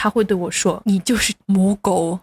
[0.00, 2.16] 他会对我说：“你就是母狗。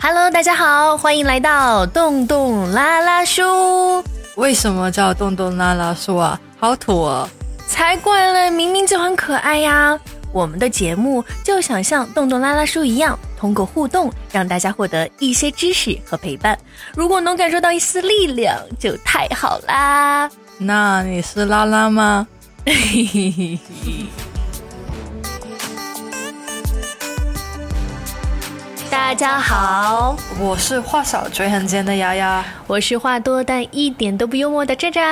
[0.00, 4.02] Hello，大家好，欢迎来到洞洞拉拉书。
[4.36, 6.40] 为什么叫洞洞拉拉书啊？
[6.58, 7.28] 好土啊！
[7.68, 10.00] 才怪了，明明就很可爱呀。
[10.32, 16.58] 我们的节目就想像洞洞拉拉书一样，通过互动让大家获得一些知识和陪伴。
[16.94, 20.30] 如果能感受到一丝力量，就太好啦。
[20.58, 22.26] 那你是拉拉吗？
[28.96, 35.02] 大家好，我是话少嘴很尖的丫丫，我是话多但一点都不幽默的寨寨。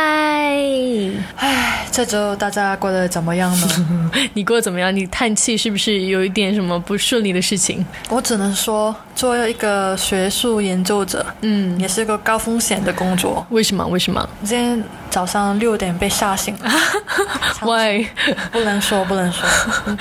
[1.37, 4.11] 唉，这周大家过得怎么样呢？
[4.33, 4.95] 你过得怎么样？
[4.95, 7.85] 你叹气是不是有一点什么不顺利的事情？
[8.09, 13.47] 我只能说，作为一个学术研究者，嗯，也是个高风险的工作。
[13.51, 13.87] 为什么？
[13.87, 14.27] 为什么？
[14.43, 16.71] 今天早上六点被吓醒了。
[17.63, 18.07] 喂，
[18.51, 19.47] 不能说，不能说。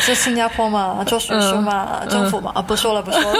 [0.08, 3.40] 在新加坡嘛，做学术嘛，政府嘛，啊，不说了，不说了。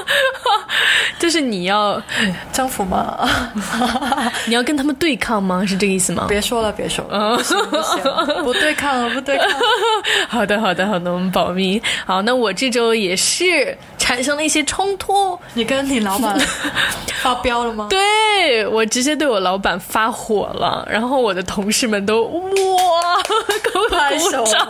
[1.18, 2.00] 就是你要
[2.52, 3.28] 征服吗？
[4.46, 5.64] 你要跟他们对抗吗？
[5.66, 6.26] 是这个意思吗？
[6.28, 8.02] 别说了，别说了，不行不行，
[8.44, 9.46] 不对抗了，不对抗。
[10.28, 11.80] 好的，好的，好的，我们保密。
[12.06, 15.38] 好，那我这周也是产生了一些冲突。
[15.54, 16.38] 你跟你老板
[17.22, 17.88] 发飙了吗？
[17.90, 22.42] 对我直接对我老板发火了，然后我的同事们都哇，
[23.62, 24.66] 给我鼓掌。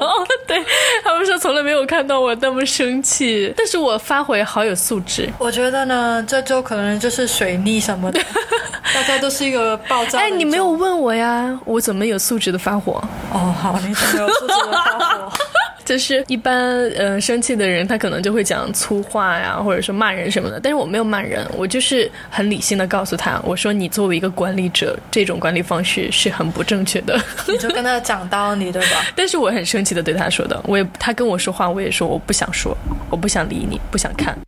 [0.46, 0.62] 对
[1.04, 5.17] 他们说从来没有看到我那么生气，但是我发火也好有素质。
[5.38, 8.20] 我觉得呢，这周可能就是水逆什么的，
[8.94, 10.18] 大家都是一个爆炸。
[10.18, 13.02] 哎，你没有问我呀，我怎么有素质的发火？
[13.32, 15.32] 哦，好，你怎么有素质的发火？
[15.84, 16.54] 就是一般
[16.98, 20.60] 呃生气的人，他可能就会讲粗话呀，或者说骂人什么的。
[20.60, 27.18] 但是我没有骂人，我就是很理性的告诉他，我说你作为一个管理者，这种管理方式是很不正确的。
[27.46, 29.02] 你就跟他讲道理，对吧？
[29.16, 32.76] 但是我很生气的对他说的，我也他跟我说话，我也说我不想说，
[33.08, 34.38] 我不想理你，不想看。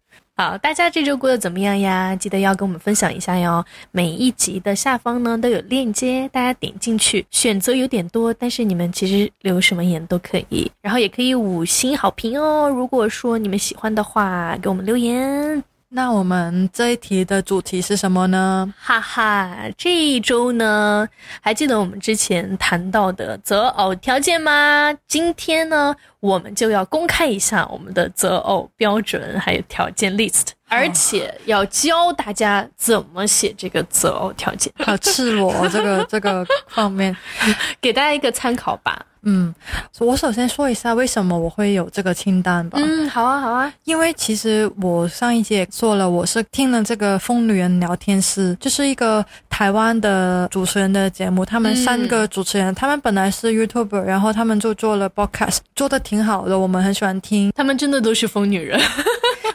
[0.41, 2.17] 好，大家这周过得怎么样呀？
[2.17, 3.62] 记得要跟我们分享一下哟。
[3.91, 12.71] 每一集的下方呢都有链接，大家点进去，选择有点多，但是你们其实留什么言都可以，然后也可以五星好评哦。
[12.71, 15.62] 如果说你们喜欢的话，给我们留言。
[15.93, 18.73] 那我们这一题的主题是什么呢？
[18.78, 21.09] 哈哈，这一周呢，
[21.41, 24.97] 还记得我们之前谈到的择偶条件吗？
[25.09, 34.73] 今天呢，我们就要公开一下我们的择偶标准还有条件 list，而且要教大家怎么写这个择偶条件。
[34.79, 37.17] 好赤裸这个这个方面，
[37.83, 39.05] 给大家一个参考吧。
[39.22, 39.54] 嗯，
[39.98, 42.78] 我首先说一下为什么我会有这个清单吧。
[42.81, 43.72] 嗯，好啊，好啊。
[43.84, 51.44] 因为其实我上一节做了，我是听了这个疯女人聊天室，就是一个台湾的主持人的节目。
[51.44, 57.52] 他们三个主持人，他们本来是 YouTuber，然后他们就做了 Podcast，做的挺好的，我们很喜欢听。
[57.54, 58.81] 他们真的都是疯女人。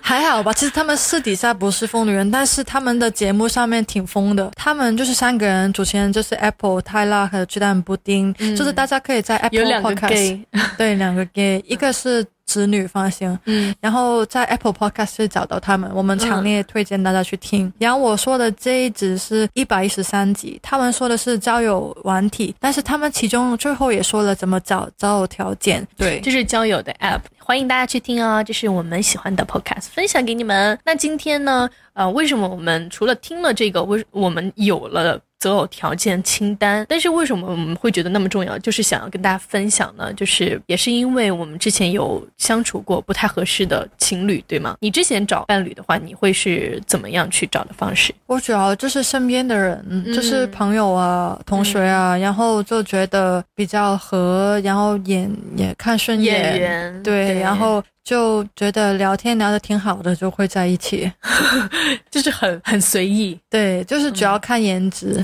[0.08, 4.52] 还好吧，其实他们私底下不是疯女人，但是他们的节目上面挺疯的。
[4.56, 10.44] 他们就是三个人，主持人就是 Apple、泰拉和鸡蛋布丁，就是大家可以在 Apple Podcast
[10.78, 12.24] 对，两个 gay， 一个是。
[12.46, 17.72] 子女放心，嗯，然后在 Apple Podcast 找到他们，我们强烈推荐大家去听。
[17.80, 30.78] 然后我说的这一集是一百一十三集，他们说的是交友软体，但是他们其中最后也说了怎么找交友条件，对，这是交友的 App，欢迎大家去听哦，这是我们喜欢的 Podcast，分享给你们。
[30.86, 35.20] 那今天呢，呃，为什么我们除了听了这个，为我们有了？
[35.46, 38.58] 择偶条件清单，但是为什么我们会觉得那么重要？
[38.58, 40.12] 就是想要跟大家分享呢？
[40.14, 44.76] 就是也是因为我们之前有相处过不太合适的情侣，对吗？
[44.80, 48.12] 你之前找伴侣的话，你会是怎么样去找的方式？
[48.26, 57.84] 我主要就是身边的人，就是朋友啊、同学啊，然后就觉得比较合，然后眼也看顺眼，对，然后。
[58.06, 61.12] 就觉得聊天聊得挺好的，就会在一起，
[62.12, 65.22] 就是很很随意，对，就是主要看颜值，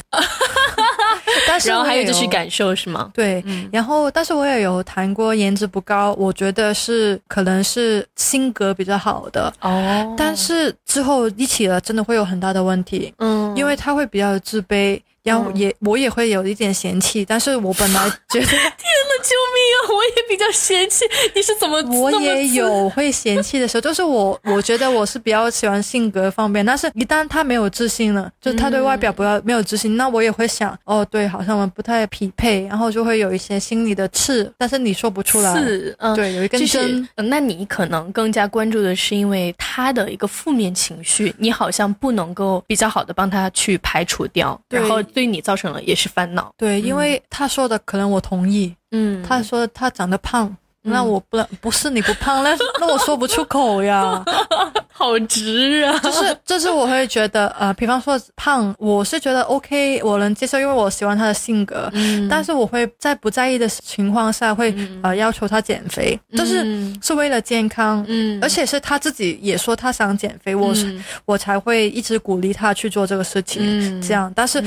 [1.47, 3.11] 但是然后还有就是感受是吗？
[3.13, 9.53] 对，然后但是我也有谈过颜值不高，我觉得是可能是性格比较好的。
[9.61, 14.99] 哦，但是之后一起了真的会有很大的问题，嗯，因为他会比较自卑。
[15.23, 18.47] 然后也我也会有一点嫌弃，但是我本来觉得
[19.23, 19.77] 救命啊！
[19.95, 21.81] 我也比较嫌弃，你是怎么？
[22.01, 37.07] 我也有会嫌弃的时候，就是我 我觉得我是比较喜欢性格方面，但是一旦他没有自信了，就他对外表不要没有自信，那我也会想，哦，对，好像我们不太匹配，然后就会有一些心里的刺，但是你说不出来，刺，嗯，对，有一根针。
[37.15, 45.01] 那你可能更加关注的是因为他的一个负面情绪，你好像不能够比较好的帮他去排除掉，然后。
[45.13, 50.55] 对你造成了也是烦恼，对，因为他说的可能我同意，嗯，他说他长得胖。
[50.83, 54.19] 那我不不是你不胖，那 那我说不出口呀，
[54.91, 55.95] 好直啊！
[55.99, 61.87] 就是就是，我会觉得呃，比方说胖，我是觉得 OK，我能接受，因为我喜欢他的性格。
[61.93, 62.27] 嗯。
[62.27, 64.73] 但是我会在不在意的情况下，会
[65.03, 66.65] 呃要求他减肥，就是
[66.99, 68.03] 是为了健康。
[68.07, 68.39] 嗯。
[68.41, 73.61] 而且是他自己也说他想减肥，我是我才会一直鼓励他去做这个事情。
[73.63, 74.01] 嗯。
[74.01, 74.59] 这样，但是。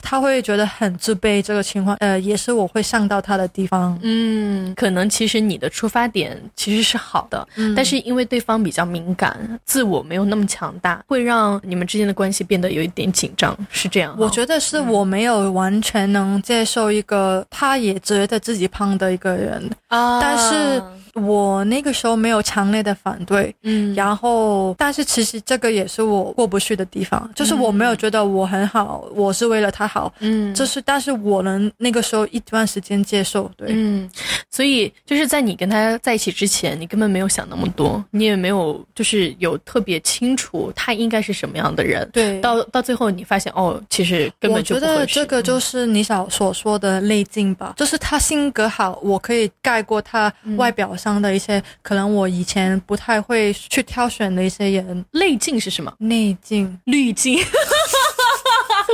[0.00, 3.98] 他会觉得很自卑，这个情况，呃，也是我会上到他的地方。
[4.02, 7.46] 嗯，可能其实你的出发点其实是好的，
[7.76, 14.14] 但是因为对方比较敏感，自我没有那么强大，会让你们之间的关系变得有一点紧张，是这样。
[14.18, 20.82] 我觉得是我没有完全能接受一个他也觉得自己胖的一个人啊，但是。
[21.18, 34.08] 我那个时候没有强烈的反对，嗯，然后，但是其实这个也是我过不去的地方，就是我没有觉得我很好，我是为了他好，嗯，就是，但是我能那个时候一段时间接受，对，嗯，
[34.50, 44.84] 所以就是在你跟他在一起之前，你根本没有想那么多，你也没有就是有特别清楚他应该是什么样的人，对，到到最后你发现哦，其实根本就不。
[44.84, 51.07] 我觉得这个就是你想所说的内镜吧，就是他性格好，我可以盖过他外表上。
[51.20, 55.92] 的一些可能我以前不太会去挑选的一些人，内镜是什么？
[55.98, 57.38] 内镜、滤镜。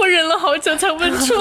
[0.01, 1.33] 我忍了好久才问出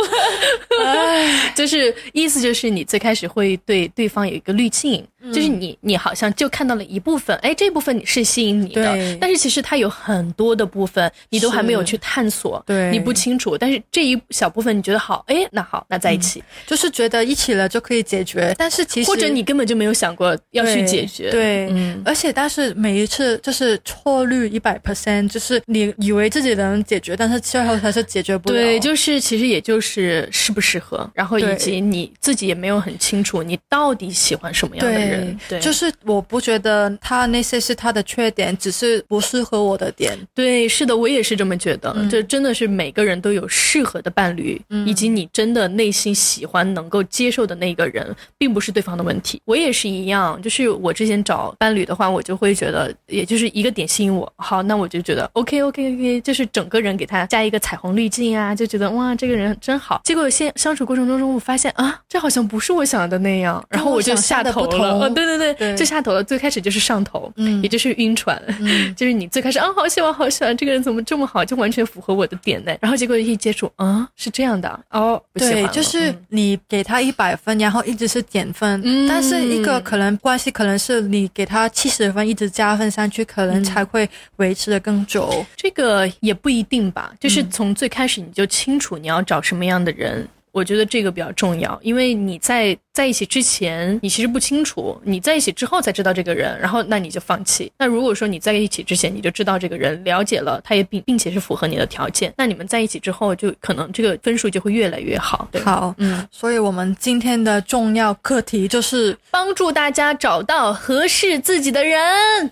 [0.79, 21.71] 来， 就是意思就是你最开始会对对方有一个滤镜，就是你你好像就看到了一部分，哎，这部分你是吸引你的，但是其实它有很多的部分你都还没有去探索，对，你不清楚，但是这一小部分你觉得好，哎，那好，那在一起，就是觉得一起了就可以解决，但是其实或者你根本就没有想过要去解决，对，
[22.03, 28.55] 而且但是每一次就是错率一百 percent，就是你以为自己能解决，但是最后还是解决不了。
[28.55, 35.12] 对，就是其实也就是适不适合，然后以及你自己也没有很清楚你到底喜欢什么样的人。
[35.47, 40.17] 对，就是我不觉得他那些是他的缺点，只是不适合我的点。
[40.33, 41.95] 对，是的，我也是这么觉得。
[42.09, 49.39] 这真的是每个人都有适合的伴侣，以及你真的内心喜欢、能够接受的那个人，并不是对方的问题。
[49.45, 58.23] 我也是一样，就是我之前找伴侣的话，我就会觉得，也就是一个点吸引我，好，那我就觉得 OK OK OK，就是整个人给他加一个彩虹滤镜。
[58.33, 60.01] 啊，就觉得哇，这个人真好。
[60.03, 65.02] 结果现相处过程当中，我发现啊，这好像不是我想的那样，然后我就下头了。
[65.09, 66.23] 对对对，就下头了。
[66.23, 72.73] 最开始就是上头，嗯，也就是晕船，嗯， 就是你最开始啊，好喜欢好喜欢这个人，怎么这么好，就完全符合我的点呢？
[72.79, 75.21] 然后结果一接触，啊，是这样的哦。
[75.33, 85.45] 对，就是你给他一百分，然后一直是减分，但是一个可能关系可能是你给他七十分，一直加分上去，可能才会维持的更久。
[85.55, 88.13] 这个也不一定吧，就是从最开始。
[88.23, 92.77] 你就清楚你要找什么样的人，我觉得这个比较重要，因为你在。
[92.93, 97.71] 在一起之前，你其实不清楚；你在一起之后才知道这个人，然后那你就放弃。
[97.75, 105.49] 那如果说你在一起之前你就知道这个人，了解了，他也并并且是符合你的条件，那你们在一起之后就可能这个分数就会越来越好。
[105.65, 111.99] 好，嗯，所以我们今天的重要课题就是帮助大家找到合适自己的人。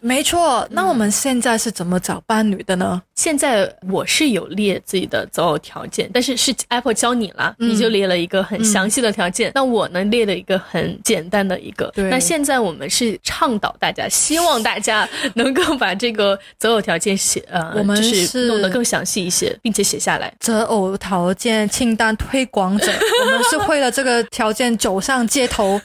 [0.02, 3.00] 没错，那我们现在是怎么找伴侣的呢？
[3.22, 9.52] 现在我是有列自己的择偶条件，但是是 Apple 教你了，你就列了一个很详细的条件。
[9.54, 10.32] 那我呢列了。
[10.42, 20.34] 一个很简单的一个，那现在我们是倡导大家，希望大家能够把这个择偶条件写呃，我们是弄得更详细一些，并且写下来。
[20.40, 22.92] 择偶条件清单推广者，
[23.24, 25.80] 我们是为了这个条件走上街头，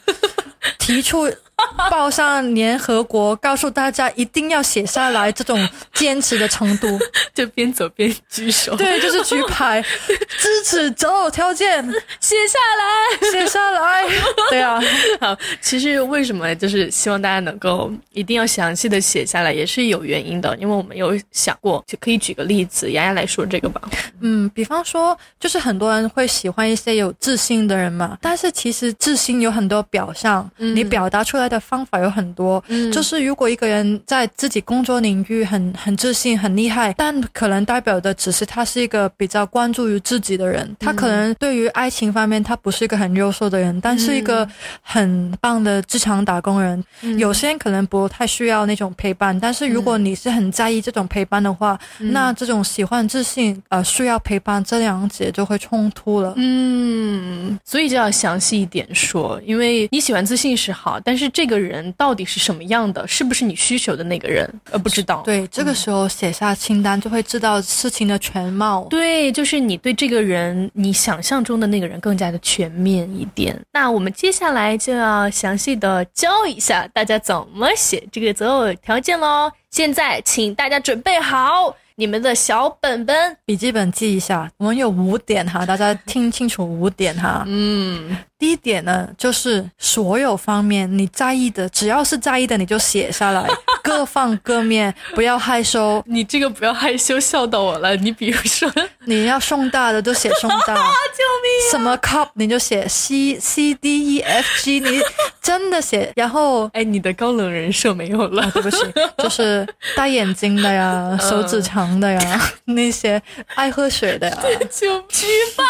[0.79, 1.31] 提出。
[1.91, 6.99] 报上联合国，告诉大家一定要写下来，这种坚持的程度，
[7.35, 9.83] 就边走边举手，对，就是举牌。
[10.39, 11.83] 支持择偶条件，
[12.21, 14.05] 写下来，写下来，
[14.51, 14.81] 对啊，
[15.19, 23.81] 好，其实为什么就是希望大家能够一定要详细的写下来，也是有原因的，因为我们有想过，就可以举个例子，丫丫来说这个吧，
[24.21, 31.46] 嗯，比方说，就是很多人会喜欢一些有自信的人嘛，但是其实自信有很多表象，你表达出来。
[31.49, 40.77] 的方法有很多，嗯，就是如果一个人在自己工作领域很很自信、很厉害，但可能代表的只是他是一个比较关注于自己的人。
[40.81, 44.49] 他可能对于爱情方面，他不是一个很优秀的人，但是一个
[44.83, 46.83] 很棒的职场打工人。
[47.19, 56.35] 有些人可能不太需要那种陪伴，但是如果你是很在意这种陪伴的话，那这种喜欢自信呃需要陪伴这两者就会冲突了。
[56.37, 61.27] 嗯，所以就要详细一点说，因为你喜欢自信是好，但是。
[61.37, 63.07] 这个人到底是什么样的？
[63.09, 64.49] 是不是你需求的那个人？
[64.71, 65.23] 呃，不知道。
[65.23, 68.87] 对，这个时候写下清单就会知道事情的全貌。
[68.91, 73.59] 对，就是你对这个人，你想象中的那个人更加的全面一点。
[73.73, 79.49] 那我们接接下来就要详细的教一下大家怎么写这个择偶条件喽。
[79.71, 84.51] 现在，请大家准备好你们的小本本、笔记本，记一下。
[84.57, 87.45] 我们有五点哈，大家听清楚五点哈。
[87.47, 88.17] 嗯。
[88.39, 93.49] 第一点呢，就是所有方面你在意的，只要是在意的，你就写下来，
[93.83, 96.03] 各方各面，不要害羞。
[96.07, 97.97] 你这个不要害羞，笑到我了。
[97.97, 98.71] 你比如说，
[99.07, 100.75] 你要送大的就写送大，
[101.17, 101.71] 救命！
[101.71, 105.01] 什么 cup 你就写 C C D E F G，你
[105.41, 106.13] 真的写。
[106.15, 108.77] 然后，哎，你的高冷人设没有了，对不起，
[109.17, 109.67] 就是
[109.97, 113.21] 大眼睛的呀，手指长的呀，那些
[113.55, 114.39] 爱喝水的呀，
[114.71, 115.27] 就举
[115.57, 115.65] 报。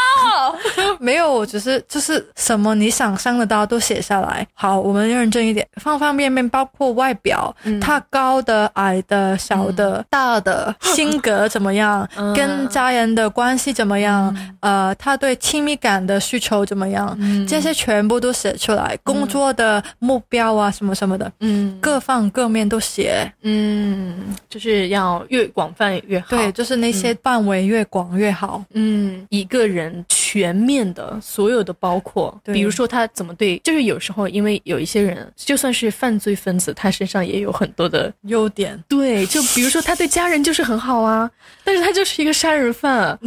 [0.98, 2.55] 没有，我只是就是什。
[2.56, 4.46] 什么你想象的到都写下来。
[4.54, 17.14] 好，我们认真一点，方方面面，包括外表，他高的、矮的、小的、大的， 性格怎么样，跟家人的关系怎么样，呃，他对亲密感的需求怎么样，
[17.46, 18.98] 这些全部都写出来。
[19.04, 26.28] 工作的目标啊，什么什么的，嗯，各方各面都写，嗯，就是要越广泛越好。
[26.30, 28.64] 对，就是那些范围越广越好。
[28.72, 30.02] 嗯，一个人
[30.36, 32.38] 全面的，所有的包括。
[32.44, 38.82] 比如说他怎么对，就是有时候因为有一些人，就算是犯罪分子，他身上也有很多的优点。
[38.88, 41.30] 对，就比如说他对家人就是很好啊，
[41.64, 43.18] 但是他就是一个杀人犯，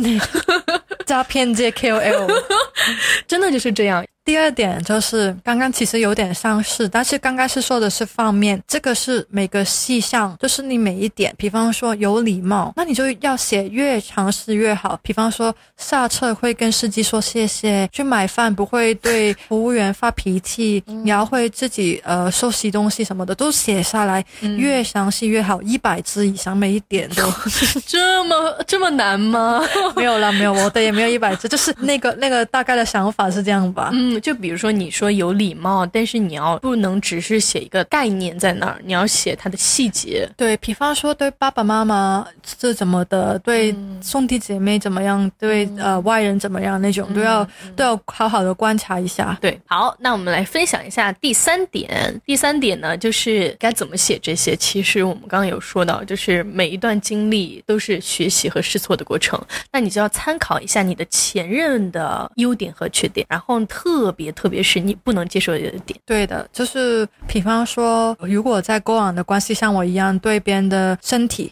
[1.05, 2.31] 诈骗界 KOL，
[3.27, 4.05] 真的就是这样。
[4.25, 14.99] 第二点就是刚刚其实有点像是，但是刚刚是说的是方面，这个是每个细项，就是你每一点，比方说有礼貌，那你就要写越详细越好。
[15.01, 24.23] 比方说下车会跟司机说谢谢，去买饭不会对服务员发脾气，你要会自己呃收拾东西什么的都写下来，
[24.57, 27.23] 越详细越好，一百字以上每一点都
[27.87, 29.59] 这么这么难吗？
[29.95, 33.89] 没有啦，没有，我的也没有一百字，就是那个那个大概的想法是这样吧。
[33.93, 34.08] 嗯。
[34.17, 40.29] 就比如说，你说有礼貌，但是你要不能只是写一个概念在那儿，你要写它的细节。
[40.37, 49.37] 对比方说，对爸爸妈妈是怎么的，对兄弟姐妹怎么样，对呃外人怎么样那种，都要都要好好的观察一下。
[49.41, 52.21] 对，好，那我们来分享一下第三点。
[52.25, 54.55] 第三点呢，就是该怎么写这些。
[54.55, 59.37] 其实我们刚刚有说到，就是每一段经历都是学习和试错的过程。
[59.71, 63.98] 那你就要参考一下你的前任的优点和缺点，然后特。
[63.99, 65.99] 特别，特别是你不能接受的点。
[66.05, 71.51] 对的，就是比方说，如果在过往的关系像我一样，对别人的身体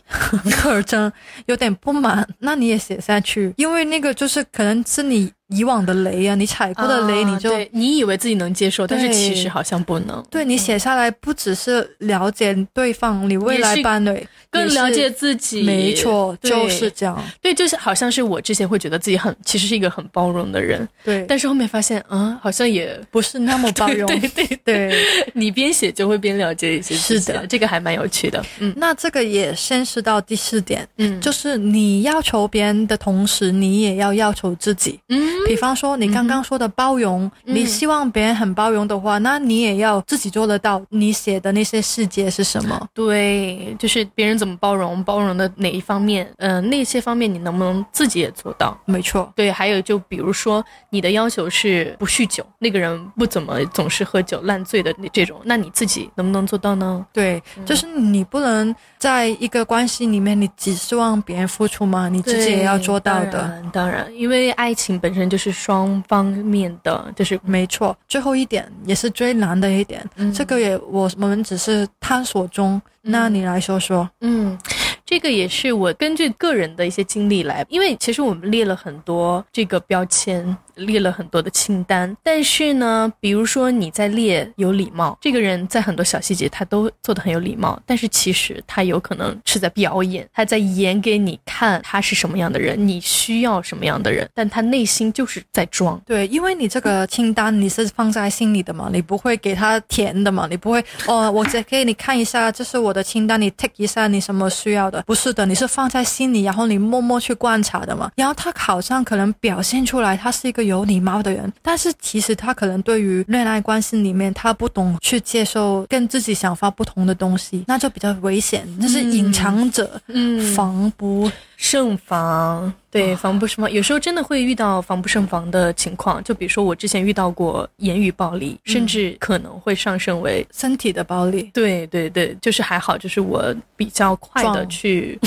[0.52, 1.12] 特 征
[1.48, 5.32] 有点不满，那你也写下去，因为那个就是可能是你。
[5.50, 10.22] 以往的雷啊，你踩过的雷，你就你以为自己能接受，但是其实好像不能。
[10.30, 15.64] 对你写下来，不只是了解对方，你未来伴侣更了解自己。
[15.64, 17.24] 没错，就是这样。
[17.42, 20.88] 对，就是好像是我之前会觉得自己很，其实是一个很包容的人。
[21.04, 24.06] 对，但是后面发现，嗯，好像也不是那么包 容。
[24.08, 26.94] 对对 对，你边写就会边了解一些。
[26.96, 28.44] 是的，这个还蛮有趣的。
[28.60, 35.00] 嗯，那这个也先是到第四点，嗯，就是你要求别人的同时，你也要要求自己。
[35.08, 35.37] 嗯。
[35.46, 40.82] 比方说，你刚刚说的包容，你希望别人很包容的话，那你也要自己做得到。
[40.90, 42.88] 你写的那些细节是什么？
[42.94, 46.28] 对，就是别人怎么包容，包容的哪一方面？
[46.38, 48.78] 嗯，那些方面你能不能自己也做到？
[48.86, 49.32] 没错。
[49.36, 57.06] 对，还有就比如说，你的要求是不酗酒，那个人不怎么总是喝酒烂醉的那这种，那你自己能不能做到呢？
[57.14, 62.10] 对，就是你不能在一个关系里面，你只希望别人付出吗？
[62.10, 63.64] 你自己也要做到的。
[63.72, 65.28] 当然，因为爱情本身。
[65.28, 67.94] 就是双方面的，就是没错。
[68.08, 70.02] 最后一点也是最难的一点，
[70.34, 72.82] 这个也我我们只是探索中。
[73.02, 74.58] 那你来说说，嗯。
[75.06, 82.16] 这个也是我根据个人的一些经历来，因为其实我们列了很多这个标签，列了很多的清单。
[82.24, 96.00] 但是呢，比如说你在列有礼貌，这个人在很多小细节他都做的很有礼貌，但是其实他有可能是在表演，他在演给你看他是什么样的人，你需要什么样的人，但他内心就是在装。
[96.06, 105.04] 对，因为你这个清单你是放在心里的嘛，你不会给他填的嘛，你不会哦，我再给你看一下，这是我的清单，你 take 一下你什么需要的。
[105.04, 108.12] 不是的，你是放在心里，然后你默默去观察的嘛。
[108.16, 118.68] 然后他好像可能表现出来，他是一个有礼貌的人，但是其实他可能对于恋爱关系里面，他不懂去接受跟自己想法不同的东西，那就比较危险。
[118.80, 121.30] 那是隐藏者，嗯，防不。
[121.60, 123.72] 胜防，对，防不胜防。
[123.72, 131.50] 有时候真的会遇到防不胜防的情况，就比如说我之前遇到过言语暴力，甚至可能会上升为身体的暴力。
[131.56, 133.44] 对对对，就是还好，就是我
[133.76, 135.20] 比较快的去。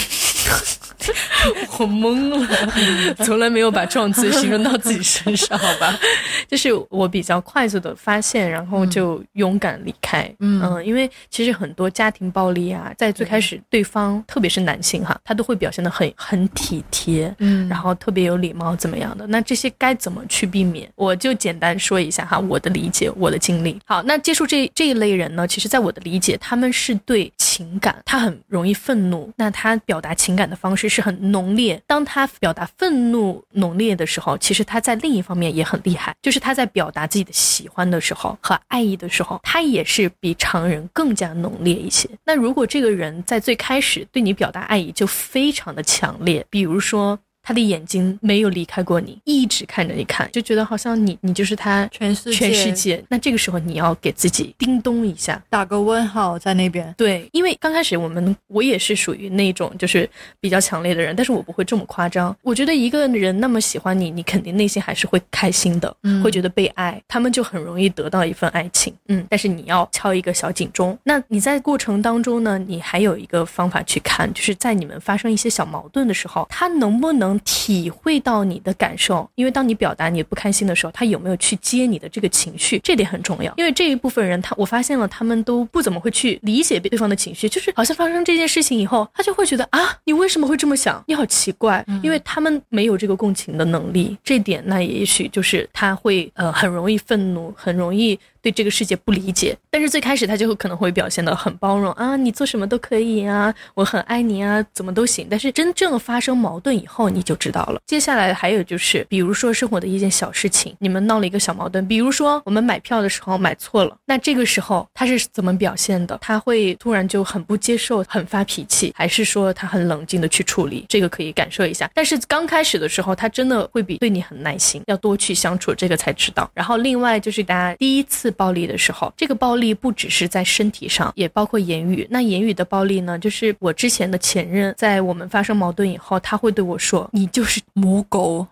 [1.78, 5.98] 我懵了，从来没有把这种词形容到自己身上，好吧？
[6.46, 10.30] 就是我比较快速的发现，然后就勇敢离开。
[10.40, 19.26] 嗯，因为其实很多家庭暴力啊，在最开始，对方特别是男性哈，他都会表现的很很体贴，嗯，然后特别有礼貌，怎么样的？
[19.26, 20.90] 那这些该怎么去避免？
[20.96, 23.80] 我就简单说一下哈，我的理解，我的经历。
[23.86, 31.80] 好，那接触这这一类人呢，其实在我的理解，他们是对情感，他很容易愤怒，那他表达情感感的方式是很浓烈。
[31.86, 42.08] 当他表达愤怒浓烈的时候，其实他在另一方面也很厉害，就是他在表达自己的喜欢的时候和爱意的时候，他也是比常人更加浓烈一些。
[42.24, 47.18] 那如果这个人在最开始对你表达爱意就非常的强烈，比如说。
[47.50, 52.36] 他的眼睛没有离开过你，一直看着你看，就觉得好像你你就是他全世界。
[52.36, 53.04] 全世界。
[53.08, 56.94] 那这个时候你要给自己叮咚一下，打个问号在那边。
[56.96, 62.32] 对，因为刚开始我们我也是属于那种就是比较强烈的人，但是我不会这么夸张。
[62.42, 65.92] 我觉得一个人那么喜欢你，你肯定内心还是会开心的，
[66.22, 68.94] 会觉得被爱，他们就很容易得到一份爱情。
[69.08, 70.96] 嗯，但是你要敲一个小警钟。
[71.02, 77.39] 那你在过程当中呢，你还有一个方法去看，就是在你们发生一些小矛盾的时候，他能不能。
[77.44, 83.52] 体会到你的感受，因为当你表达你不开心的时候，他有没有去接你的这个情绪，这点很重要。
[83.56, 91.02] 因为这一部分人，他我发现了，他们都不怎么会去理解对方的情绪，就是好像发生这件事情以后，他就会觉得啊，你为什么会这么想？
[91.06, 94.16] 你好奇怪，因为他们没有这个共情的能力。
[94.22, 98.18] 这点那也许就是他会呃很容易愤怒，很容易。
[98.42, 105.26] 对这个世界不理解，但是最开始他就可能会表现得很包容啊，你做什么都可以啊，我很爱你啊，怎么都行。
[105.30, 107.80] 但是真正发生矛盾以后，你就知道了。
[107.86, 116.18] 接下来还有就是，比如说生活的一件小事情，你们闹了一个小矛盾，比如说我们买票的时候买错了，那这个时候他是怎么表现的？
[116.22, 120.86] 他会突然就很不接受，很发脾气，还是说他很冷静的去处理？
[120.88, 121.90] 这个可以感受一下。
[121.94, 126.50] 但是刚开始的时候，他真的会比对你很耐心，要多去相处，这个才知道。
[126.54, 128.29] 然后另外就是大家第一次。
[128.30, 132.06] 暴力的时候，这个暴力不只是在身体上，也包括言语。
[132.10, 133.18] 那言语的暴力呢？
[133.18, 138.46] 就是我之前的前任，在我们发生矛盾以后，他会对我说：“你就是母狗，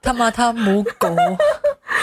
[0.00, 1.08] 他骂他母狗。”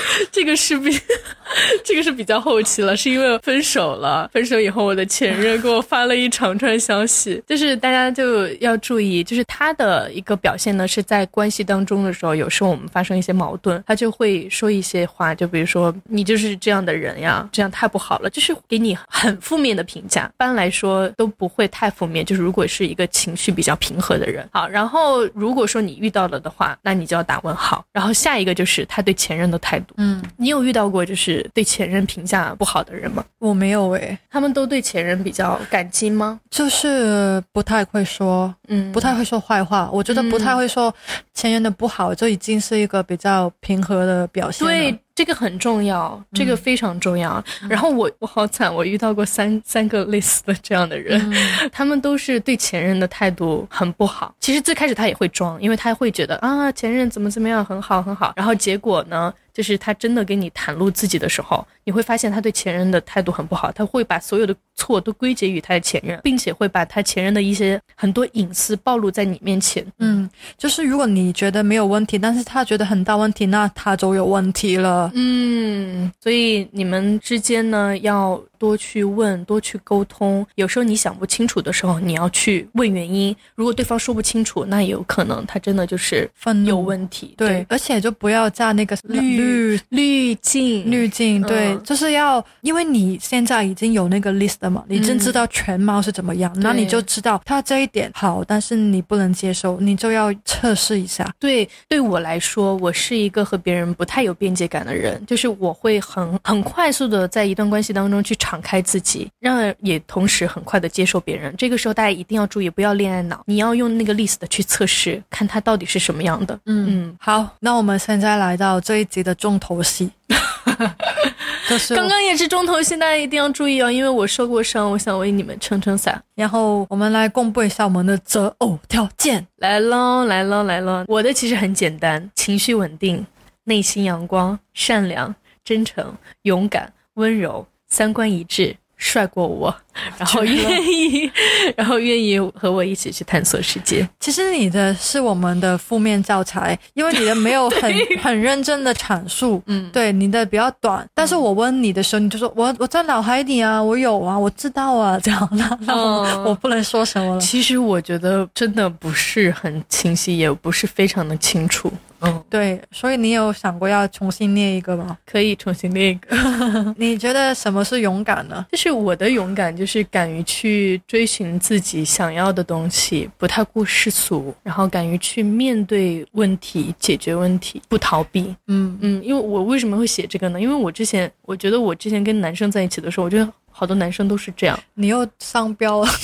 [0.31, 0.91] 这个是比，
[1.83, 4.29] 这个是比较后期了，是因为分手了。
[4.33, 20.25] 分手以后，我的前任给我发了一长串消息，就是大家就要注意，就是他的一个表现呢，是在关系当中的时候，有时候我们发生一些矛盾，他就会说一些话，就比如说你就是这样的人呀，这样太不好了，就是给你很负面的评价。
[20.27, 24.67] 一般来说都不会太负面，就是如果是一个情绪比较平和的人，好。
[24.67, 27.83] 然后如果说你遇到了的话，那你就要打问号。
[27.91, 29.88] 然后下一个就是他对前任的态度。
[29.97, 33.23] 嗯，你有遇到过就是对前任评价不好的人吗？
[33.39, 36.39] 我没有诶，他们都对前任比较感激吗？
[36.49, 39.89] 就是不太会说，嗯，不太会说坏话。
[39.91, 40.93] 我觉得不太会说
[41.33, 44.99] 前任的不好，就已经是一个比较平和的表现了。
[45.19, 47.43] 这个很重要，这个非常重要。
[47.67, 51.21] 然后我我好惨，我遇到过三三个类似的这样的人，
[51.73, 54.33] 他们都是对前任的态度很不好。
[54.39, 58.31] 其实最开始他也会装，因为他会觉得啊前任怎么怎么样很好很好。
[58.33, 63.71] 然后结果呢，就是他真的跟你袒露自己的时候，你会发现他对前任的态度很不好。
[63.71, 69.83] 他会把所有的错都归结于他的前任，并且会把他前任的一些很多隐私暴露在你面前。
[69.97, 75.11] 嗯，就是如果你觉得没有问题，但是他觉得很大问题，那他就有问题了。
[75.15, 80.45] 嗯，所以你们之间呢要多去问，多去沟通。
[80.53, 83.35] 有时候你想不清楚的时候，你要去问原因。
[83.55, 86.29] 如果对方说不清楚，那也有可能他真的就是
[86.67, 87.33] 有问题。
[87.35, 91.41] 对，而且就不要加那个滤滤镜，滤镜。
[91.41, 101.27] 对，就是要，因为你现在已经有那个 list 了嘛，你真知道全貌是怎么样，那你就知道他这一点好，但是你不能接受，你就要测试一下。
[101.39, 104.99] 对，对我来说，我是一个和别人不太有边界感的人。
[104.99, 111.53] 人就是我会很很快速的在一段关系当中去敞开自己，让也同时很快的接受别人。
[111.55, 116.59] 这个时候大家一定要注意，不要恋爱脑，你要用那个 list 去测试，看他到底是什么样的。
[116.65, 120.09] 嗯，好，那我们现在来到这一集的重头戏，
[121.69, 126.19] 就是刚刚也是重头戏，大家一定要注意哦，因为我受过伤，我想为你们撑撑伞。
[126.33, 131.05] 然后我们来公布一下我们的择偶条件，来喽，来喽，来喽。
[131.07, 133.23] 我的其实很简单，情绪稳定。
[133.65, 139.73] 内心阳光、善良、真诚、勇敢、温柔，三观一致，帅过我，
[140.17, 141.31] 然后愿意，
[141.75, 144.07] 然后愿意和我一起去探索世界。
[144.19, 151.07] 其实你的是我们的负面教材，因为你的没有很 很认真的阐述，嗯，对，你的比较短。
[151.13, 155.95] 但是我问你的时候，你就说我我在脑海里啊，我有啊，我知道啊，这样那那
[156.43, 157.41] 我不能说什么了。
[157.41, 161.91] 其实我觉得真的不是很清晰，也不是非常的清楚。
[162.21, 165.17] 嗯，对，所以你有想过要重新列一个吗？
[165.25, 166.95] 可以重新列一个。
[166.97, 168.65] 你觉得什么是勇敢呢？
[168.71, 178.55] 就是我的勇敢，就是敢于去追寻自己想要的东西，不太顾世俗，然后敢于去面对问题、解决问题，不逃避。
[178.67, 180.59] 嗯嗯，因为我为什么会写这个呢？
[180.59, 184.79] 因为我之前我觉得我之前跟男生在一起的时候，我觉得好多男生都是这样。
[184.93, 186.09] 你又商标了。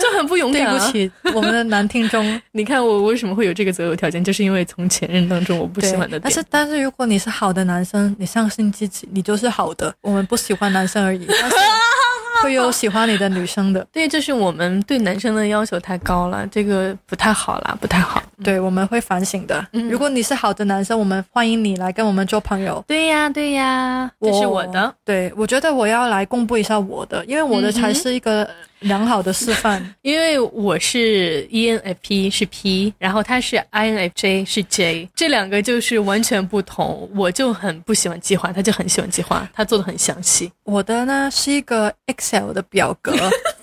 [0.00, 0.64] 就很不勇敢。
[0.64, 2.40] 对不起，我们的男听众。
[2.52, 6.20] 你看我为什么会有这个择偶条件，就是因为从前任当中我不喜欢的。
[6.20, 9.92] 但是，但是如果你是好的男生，你相信自己，你就是好的。
[10.00, 11.26] 我们不喜欢男生而已。
[12.42, 18.22] 会有喜欢你的女生的，对，这是我们对男生的要求太高了，这个不太好啦，不太好。
[18.44, 19.66] 对，我们会反省的。
[19.90, 22.82] 如果你是好的男生，我们欢迎你来跟我们做朋友。
[22.86, 24.94] 对呀，对呀，这是我的。
[25.04, 28.48] 对，我觉得我要来公布一下我的，因为我的才是一个
[28.80, 29.82] 良好的示范。
[30.02, 37.10] 因为我是 ENFP 是 P，然后他是 INFJ 是 J，这两个就是完全不同。
[37.14, 40.50] 我就很不喜欢计划，他就很喜欢计划，他做的很详细。
[40.64, 43.12] 我的呢是一个 Excel 的表格，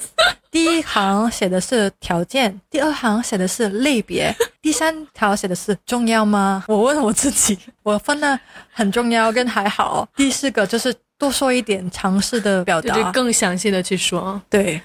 [0.52, 6.64] 第一行写的是条件，第二行写的是类别， 第三条写的是重要吗？
[6.68, 8.40] 我问我自己，我分了
[8.72, 10.08] 很重要跟还好。
[10.16, 10.94] 第四个就是。
[11.18, 14.42] 多说一点尝试的表达，就更详细的去说。
[14.50, 14.82] 对，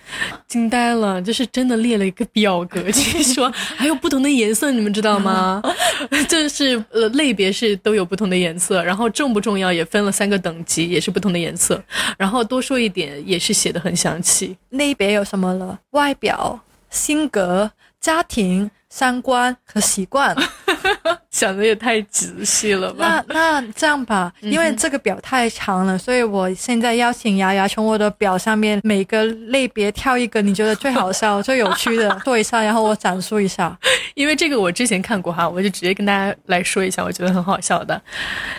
[0.46, 5.60] 惊呆了，就是真的列了一个表格 去说，还有不同的颜色，你们知道吗？
[6.28, 11.82] 就是呃类别是都有不同的颜色，然后重不重要也分了三个等级，也是不同的颜色。
[12.16, 14.56] 然后多说一点也是写的很详细。
[14.70, 15.78] 类别有什么了？
[15.90, 18.70] 外表、性格、家庭。
[18.92, 20.36] 三观和习惯，
[21.30, 23.24] 想的也太仔细了吧？
[23.28, 33.76] 那那这样吧，因为这个表太长了，所以我现在邀请牙牙从我的表上面每个类别挑一个你觉得最好笑、最有趣的做一下，然后我展述一下。
[34.14, 38.00] 因为这个我之前看过哈，我就直接跟大家来说一下，我觉得很好笑的。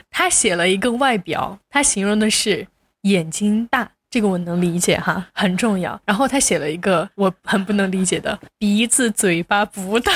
[0.10, 2.66] 他写了一个外表，他形容的是
[3.02, 3.90] 眼睛大。
[4.10, 5.98] 这个我能理解哈，很重要。
[6.04, 10.12] 然后他写了一个我很不能理解的，鼻子嘴巴不大，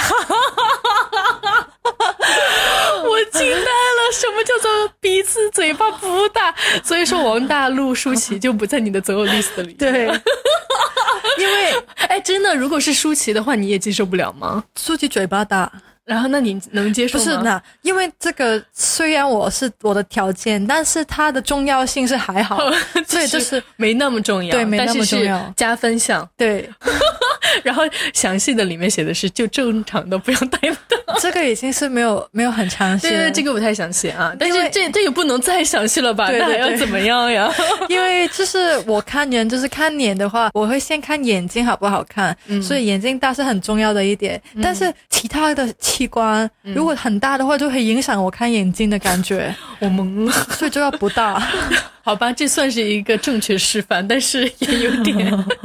[3.09, 4.11] 我惊呆了。
[4.13, 6.53] 什么叫做鼻子嘴巴不大？
[6.83, 9.73] 所以说王大陆、舒淇就不在你的择偶 list 里。
[9.73, 10.07] 对，
[11.37, 14.63] 因为哎，真的，如果是舒淇的话，你也接受不了吗？
[14.79, 15.71] 舒淇嘴巴大。
[16.05, 17.25] 然后，那你能接受吗？
[17.25, 22.59] 不是，那因为这个虽然我是我的条件，但是它的重要性是还好，
[23.07, 26.69] 所以就是没那么重要，对，没那么重要，加分项，对。
[27.63, 30.57] 然后详细的里面写的是就正常的不要带
[30.89, 34.35] 的， 这个已经是没有没有很详细，对对，这个不太详细啊。
[34.37, 36.29] 但是这这也不能再详细了吧？
[36.31, 37.49] 那还要怎么样呀？
[37.87, 44.41] 因为就是我看人，就是看脸的话，我会先看眼睛好不好看，所以眼睛大是很重要的一点。
[44.61, 49.55] 但是其他的器官如果很大的话，就会影响我看眼睛的感觉。
[49.79, 51.39] 我懵了，所以就要不大。
[52.03, 55.15] 好吧，这算是一个正确示范，但是也有点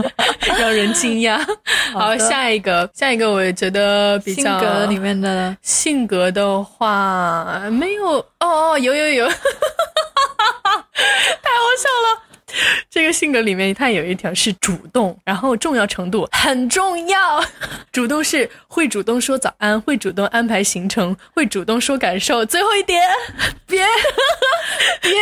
[0.57, 1.45] 让人惊讶。
[1.93, 9.41] 好，下一个，下一个，我觉得比较性格里面的性格的话，没有哦哦，有有有， 太好
[11.77, 12.23] 笑了。
[12.91, 17.45] 这个性格里面，它有一条是主动，然后重要程度很重要。
[17.93, 22.45] 主动是会主动说早安，会主动安排行程，会主动说感受。
[22.45, 23.03] 最后一点，
[23.67, 23.85] 别
[25.01, 25.13] 别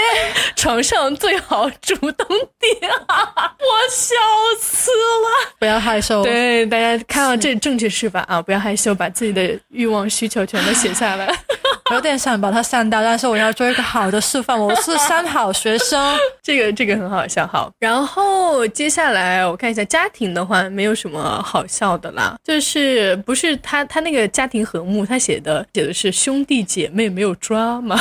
[0.56, 2.26] 床上最好主动
[2.58, 4.14] 点，我笑
[4.60, 5.52] 死了。
[5.58, 6.22] 不要害羞。
[6.22, 11.28] 对，大家看到这正确示范啊，不要害羞，把自己的欲望需求全都写下来。
[11.90, 16.18] 有点想把它删掉，但是我要做一个好的示范，我是三好学生。
[16.42, 17.70] 这个这个很好好笑，好。
[17.78, 27.98] 然后接下来我看一下家庭的话，没有什么好笑的啦，就是不是他他那个家庭和睦，他写的写的是兄弟姐妹没有抓吗？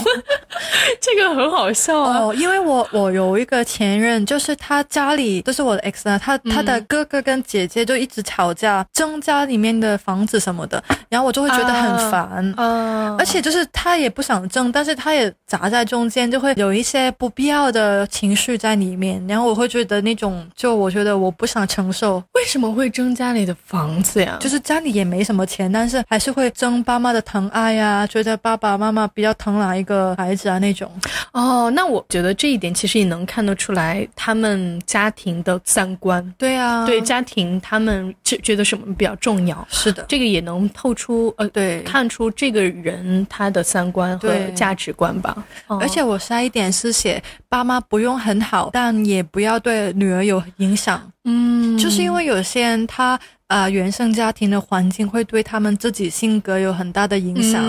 [1.00, 12.52] 这个很好笑啊，因为我我有一个前任，就是他家家里都是我的 ex 啊，他他的哥哥跟姐姐就一直吵架，争家里面的房子什么的，然后我就会觉得很烦。
[12.56, 22.20] 嗯，而且就是他也不想争，但是他也砸在中间，就会有一些不必要的情绪在里面，然后我会觉得那种，就我觉得我不想承受。
[22.32, 24.38] 为什么会争家里的房子呀？
[24.40, 30.90] 就是家里也没什么钱，但是还是会争爸妈的疼爱呀，觉得爸爸妈妈比较疼哪一个孩子啊那种。
[31.32, 36.34] 哦，那我觉得这一点其实也能看得出来他们家庭的三观。
[36.38, 39.66] 对啊，对家庭他们觉觉得什么比较重要？
[39.70, 45.44] 是的，这个也能透出呃，对，看出这个人他的三观和价值观吧。
[45.66, 51.00] 而且我下一点是写爸妈不用很好，但也不要对女儿有影响。
[51.26, 53.20] 嗯，就是因为有些人他。
[53.48, 57.62] 啊，原生家庭的环境会对他们自己性格有很大的影响。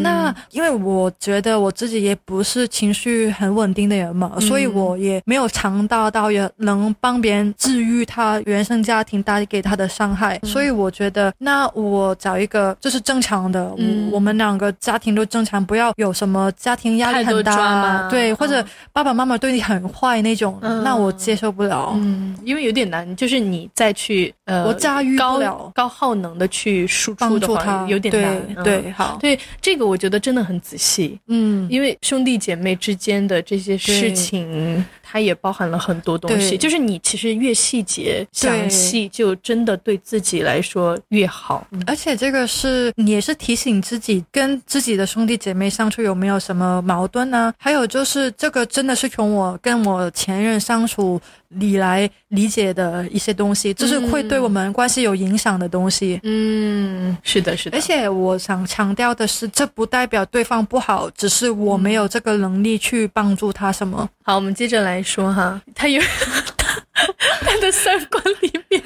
[0.00, 10.38] 那因为我觉得我自己也不是情绪很稳定的人嘛，所以我也没有尝到到也能帮别人治愈他原生家庭带给他的伤害。
[10.44, 21.94] 所以我觉得，那我找一个就是正常的，我我们两个家庭都正常，不要有什么家庭压力很大，对，或者爸爸妈妈对你很坏那种，那我接受不了。
[21.96, 25.16] 嗯，因为有点难，就是你再去呃，我驾驭。
[25.16, 28.64] 高高耗能的去输出的话，有点难。
[28.64, 31.18] 对，好，对这个我觉得真的很仔细。
[31.28, 36.56] 嗯，因为兄弟姐妹之间的这些事情，它也包含了很多东西。
[36.56, 41.66] 就是你其实越细节详细，就真的对自己来说越好。
[41.86, 47.54] 而且这个是你也是提醒自己，跟自己的兄弟姐妹相处有没有什么矛盾呢？
[47.58, 51.20] 还有就是这个真的是从我跟我前任相处。
[51.50, 56.18] 里来理解的一些东西，就是会对我们关系有影响的东西。
[56.24, 57.78] 嗯，是的，是的。
[57.78, 64.10] 而且我想强调的是，这不代表对方不好，只是我没有这个能力去帮助他什么。
[64.24, 66.02] 好，我们接着来说哈，他有
[67.42, 68.82] 他的三观里面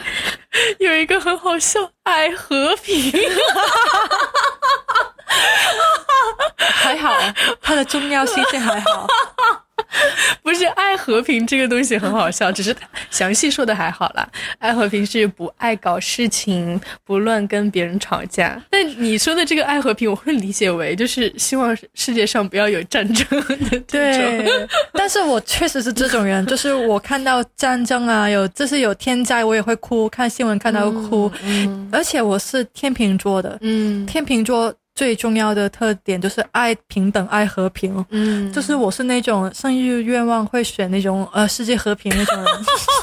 [0.79, 3.13] 有一个很好笑，爱和平。
[6.59, 7.15] 还好，
[7.63, 9.07] 它的重要性还好。
[10.43, 12.75] 不是爱和平这个东西很好笑，只是
[13.11, 14.29] 详细说的还好啦。
[14.59, 18.61] 爱和平是不爱搞事情，不乱跟别人吵架。
[18.71, 23.27] 但你说的这个爱和平，我会理解为就是希望世界上不要有战争
[23.71, 31.31] 的对，但是我确实是这种人， 就是我看到战争啊，有就是有天灾，我也会哭，看新闻看到哭。
[31.43, 34.73] 嗯，而且我是天秤座的，嗯，天秤座。
[35.01, 38.05] 最重要的特点就是爱平等、爱和平。
[38.11, 42.53] 嗯，就是我是那种生日愿望会选那种呃世界和平那种人，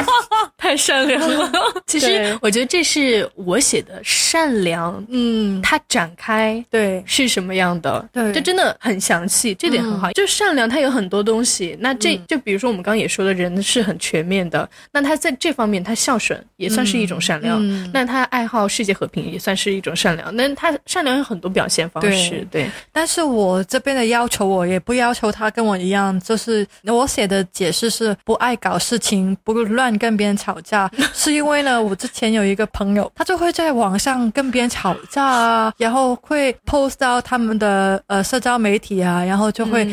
[0.55, 1.51] 太善良了。
[1.87, 5.03] 其实我觉得这是我写的善良。
[5.09, 8.07] 嗯，它展开对是什么样的？
[8.13, 10.11] 对，这真的很详细，这点很好。
[10.11, 11.75] 就善良，它有很多东西。
[11.79, 14.69] 那这就比如说我们刚刚也说的人是很全面的。
[14.91, 17.59] 那他在这方面，他孝顺也算是一种善良。
[17.91, 20.35] 那他爱好世界和平也算是一种善良。
[20.35, 21.86] 那他善良有很多表现。
[21.87, 22.45] 方式。
[22.51, 39.85] 对，但是我这边的要求，我也不要求他跟我一样，就是我写的解释是不爱搞事情，不乱跟别人吵架， 是因为呢，我之前有一个朋友，他就会在网上跟别人吵架啊，然后会 post 到他们的呃社交媒体啊，然后就会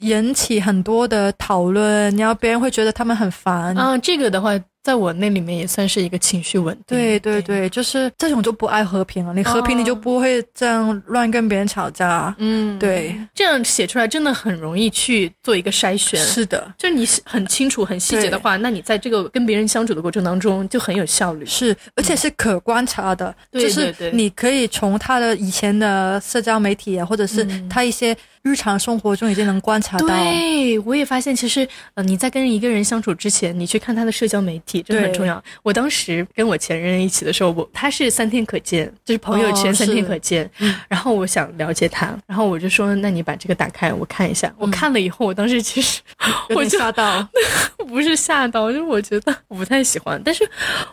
[0.00, 3.76] 引起很多的讨论，然后别人会觉得他们很烦。
[3.76, 4.52] 啊，这个的话。
[4.82, 6.98] 在我那里面也算是一个情绪稳定。
[6.98, 9.32] 对对对，就是这种就不爱和平了。
[9.32, 12.34] 你和平，你就不会这样乱跟别人吵架。
[12.38, 16.20] 嗯，对，这样写出来真的很容易去做一个筛选。
[16.20, 21.46] 是的，就是你很清楚、很细节的话，那你在这个跟别人相处的过程当中就很有效率。
[21.46, 28.16] 是，而且是可观察的，就是你可以从他的以前的社交媒体啊，或者是他一些。
[28.42, 35.40] 日常生活中已经能观察到，对我也发现，其实呃，你在跟一个人相处之前，你去看他的社交媒体，真的很重要。
[35.62, 40.50] 我当时跟我前任一起的时候，我他是三天可见，就是朋友圈三天可见。
[40.88, 46.00] 然后我想了解他，然后我就说：“那你把这个打开，我看一下。”我看了以后，我当时其实
[46.48, 47.24] 我就吓到，
[47.86, 50.20] 不是吓到，就是我觉得我不太喜欢。
[50.24, 50.44] 但是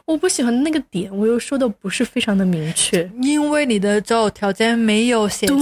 [0.05, 5.59] 我不喜欢的那个点，我又说的不是非常的明确，因为你的择偶条件没有写清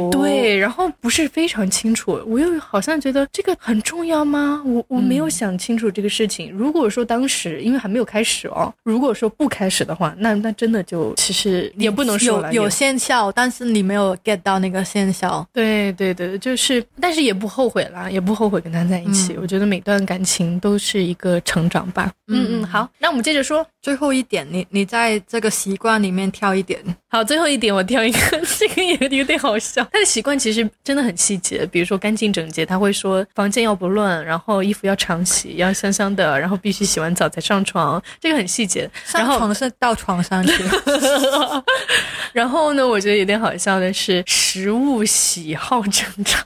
[0.00, 0.10] 楚。
[0.10, 1.17] 对，然后不是。
[1.22, 4.62] 是非常清楚，我又好像觉得这个很重要吗？
[4.64, 6.52] 我我没有想清楚这个事情。
[6.52, 15.44] 如果说当时因为还没有开始哦，如果说不开始的话，那那真的就其实也不能说有有现效，但是你没有 get 到那个现效。
[15.52, 19.36] 对对对，就是，但是也不后悔啦，也不后悔跟他在一起。
[19.40, 22.12] 我觉得每段感情都是一个成长吧。
[22.28, 26.78] 嗯嗯，好，那我们接着说最后一点，你你在这个习惯里面挑一点。
[27.10, 28.18] 好，最后一点我挑一个，
[28.58, 29.82] 这个也有点好笑。
[29.90, 31.07] 他的习惯其实真的很。
[31.08, 38.88] 很细节，比如说干净整洁，他会说房间要不乱，然后衣服要常洗，要香香的，然后必须洗完澡才上床，这个很细节。
[39.06, 40.62] 上床是 到床上去。
[42.34, 46.44] 然后呢，我觉得有点好笑的是，食物喜好正常，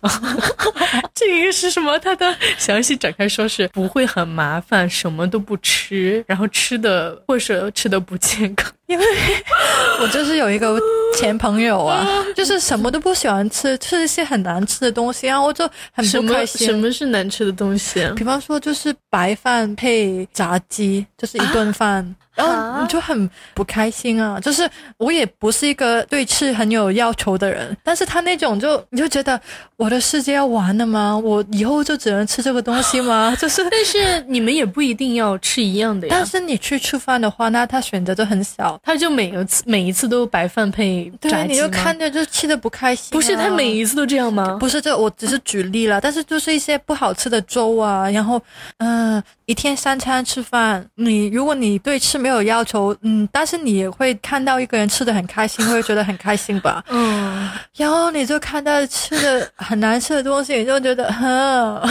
[1.13, 1.99] 这个是什么？
[1.99, 8.73] 他的详细展开说是不会很麻烦，什么都不吃，然后吃的或者吃的不健康。
[8.87, 9.05] 因为
[10.03, 10.79] 我就是有一个
[11.17, 16.67] 前朋友啊，就是什么都不喜欢吃，吃一些很难吃的东西，然后我就很不开心。
[16.67, 18.07] 什么是难吃的东西？
[18.17, 22.15] 比方说，就是白饭配炸鸡，就是一顿饭。
[22.35, 24.41] 然后你就很不开心啊！
[24.41, 29.39] 就是我也不是一个对吃很有要求的人，但是他那种就你就觉得
[29.77, 31.17] 我的世界要完了吗？
[31.17, 33.37] 我以后就只能吃这个东西吗？
[33.41, 36.15] 就是，但是你们也不一定要吃一样的呀。
[36.17, 43.11] 但是你去吃饭的话，那他选择就很小，他就每个次每一次都白饭配炸鸡你就看着就吃的不开心。
[43.11, 44.57] 不是他每一次都这样吗？
[44.59, 48.41] 不是，这我只是举例了，但是就是一些不好吃的粥啊，然后
[48.79, 49.23] 嗯。
[49.53, 56.83] 一天三餐吃饭，你如果你对吃没有要求，嗯，但是你会看到一个人吃的很开心，会觉得很开心吧？
[56.89, 61.83] 嗯，然后你就看到吃的很难吃的东西，你就觉得，哈。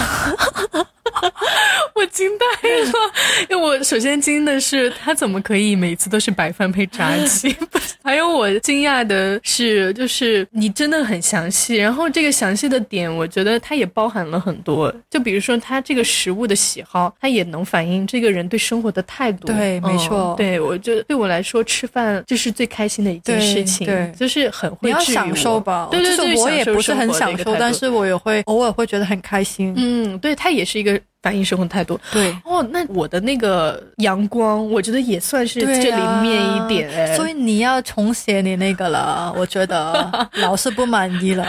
[1.95, 2.91] 我惊呆了，
[3.49, 7.55] 因为我首先惊的是他怎么可以每次都是白饭配炸鸡，
[8.03, 19.47] 还有我惊讶的是，就是你真的很详细，然后这个详细的点，我觉得它也包含了很多，就比如说他这个食物的喜好，他也能反映这个人对生活的态度。
[19.47, 25.88] 对，没错，对我觉得对我来说吃饭就是最开心的一件事情，对，就是很会享受吧。
[25.91, 29.73] 对对对，我也不是很享受，但是我也会偶尔会觉得很开心。
[29.77, 30.99] 嗯，对，它也是一个。
[31.21, 32.36] 反映生活态度，对。
[32.43, 36.89] 哦，那我的那个阳光，我觉得也算是这里面一点。
[36.89, 41.47] 哎，所以你要重写你那个了，我觉得 老师不满意了。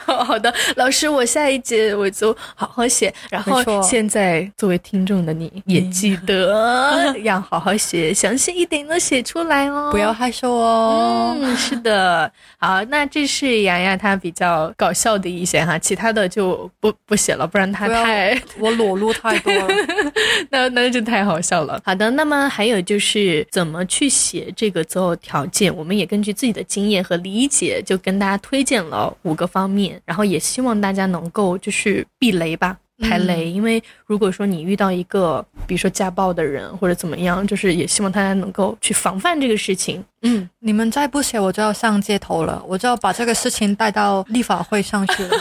[0.00, 3.12] 好 好的，老师，我下一节我就好好写。
[3.30, 11.36] 然后现在作为听众的你也记得 要好好写，详细一点的写出来哦，不要害羞哦。
[11.40, 12.30] 嗯，是的。
[12.58, 19.12] 好，那这是洋洋他比较搞笑的一些哈，其他的就不不写了，不然他太我裸露。
[19.12, 19.68] 太多了，
[20.50, 21.80] 那那就太好笑了。
[21.84, 33.48] 好的，那么还有就是怎么去写这个择偶条件，我们也根据自己的经验和理解，就跟大家推荐了五个方面，然后也希望大家能够就是避雷吧，排雷。
[33.50, 40.04] 因为如果说你遇到一个比如说家暴的人或者怎么样，就是也希望大家能够去防范这个事情。
[40.22, 45.36] 嗯，你们再不写，我就要上街头了，我就要把这个事情带到立法会上去了。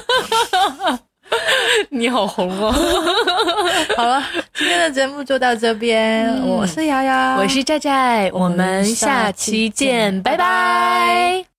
[1.89, 2.71] 你好红哦！
[3.95, 4.21] 好了，
[4.53, 6.29] 今天的节目就到这边。
[6.45, 11.50] 我是瑶瑶，我是寨寨，我们下期见，拜拜。